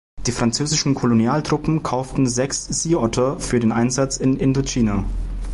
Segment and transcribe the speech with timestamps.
[0.25, 5.03] Die französischen Kolonialtruppen kauften sechs Sea Otter für den Einsatz in Indochina.